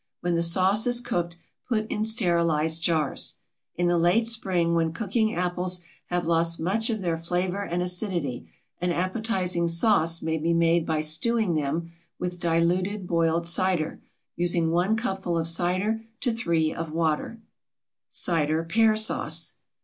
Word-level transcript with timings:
When 0.21 0.33
the 0.33 0.41
sauce 0.41 0.87
is 0.87 0.99
cooked, 0.99 1.37
put 1.69 1.85
in 1.91 2.03
sterilized 2.03 2.81
jars. 2.81 3.35
In 3.75 3.85
the 3.85 3.99
late 3.99 4.25
spring, 4.25 4.73
when 4.73 4.93
cooking 4.93 5.35
apples 5.35 5.79
have 6.07 6.25
lost 6.25 6.59
much 6.59 6.89
of 6.89 7.01
their 7.01 7.17
flavor 7.19 7.61
and 7.63 7.83
acidity, 7.83 8.49
an 8.79 8.91
appetizing 8.91 9.67
sauce 9.67 10.19
may 10.23 10.39
be 10.39 10.55
made 10.55 10.87
by 10.87 11.01
stewing 11.01 11.53
them 11.53 11.91
with 12.17 12.39
diluted 12.39 13.05
boiled 13.05 13.45
cider, 13.45 14.01
using 14.35 14.71
1 14.71 14.95
cupful 14.95 15.37
of 15.37 15.47
cider 15.47 16.01
to 16.21 16.31
3 16.31 16.73
of 16.73 16.91
water. 16.91 17.37
CIDER 18.09 18.63
PEAR 18.63 18.95
SAUCE. 18.95 19.53